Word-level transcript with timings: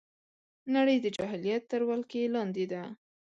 نړۍ 0.75 0.97
د 1.01 1.07
جاهلیت 1.17 1.63
تر 1.71 1.81
ولکې 1.89 2.21
لاندې 2.35 2.65
ده 2.71 2.81